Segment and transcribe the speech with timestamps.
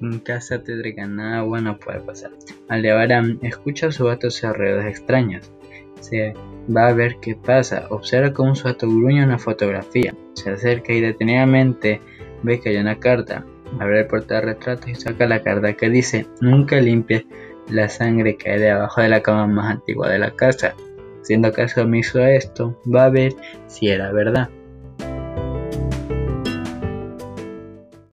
[0.00, 2.32] en casa tétrica nada ah, bueno puede pasar.
[2.68, 5.50] Aldebarán escucha a su gato hacer ruidos extraños.
[6.00, 6.34] Se
[6.74, 7.86] va a ver qué pasa.
[7.90, 10.14] Observa cómo su gato gruñe una fotografía.
[10.34, 12.00] Se acerca y detenidamente
[12.42, 13.44] ve que hay una carta.
[13.80, 17.26] Abre el retratos y saca la carta que dice Nunca limpie
[17.68, 20.74] la sangre que hay debajo de la cama más antigua de la casa.
[21.22, 23.32] Siendo caso omiso a esto, va a ver
[23.66, 24.50] si era verdad.